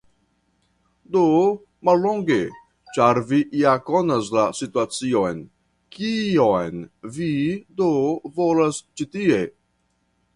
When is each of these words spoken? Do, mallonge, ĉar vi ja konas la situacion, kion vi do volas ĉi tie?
Do, 1.15 1.21
mallonge, 1.89 2.37
ĉar 2.97 3.19
vi 3.31 3.41
ja 3.59 3.73
konas 3.89 4.31
la 4.37 4.45
situacion, 4.61 5.43
kion 5.97 6.81
vi 7.19 7.29
do 7.83 7.91
volas 8.39 8.81
ĉi 9.01 9.09
tie? 9.17 9.43